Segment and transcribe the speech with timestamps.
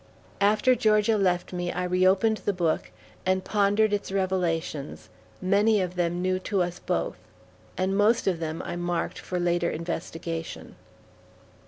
[0.41, 2.89] After Georgia left me, I reopened the book,
[3.23, 5.09] and pondered its revelations,
[5.43, 7.17] many of them new to us both;
[7.77, 10.75] and most of them I marked for later investigation.